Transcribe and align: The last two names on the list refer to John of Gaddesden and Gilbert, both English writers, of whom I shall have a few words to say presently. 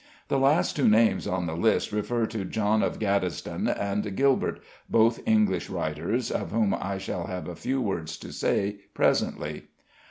The 0.29 0.39
last 0.39 0.75
two 0.75 0.89
names 0.89 1.27
on 1.27 1.45
the 1.45 1.53
list 1.55 1.91
refer 1.91 2.25
to 2.25 2.43
John 2.43 2.81
of 2.81 2.97
Gaddesden 2.97 3.67
and 3.67 4.15
Gilbert, 4.15 4.59
both 4.89 5.19
English 5.27 5.69
writers, 5.69 6.31
of 6.31 6.49
whom 6.49 6.73
I 6.73 6.97
shall 6.97 7.27
have 7.27 7.47
a 7.47 7.55
few 7.55 7.79
words 7.79 8.17
to 8.17 8.33
say 8.33 8.77
presently. 8.95 9.65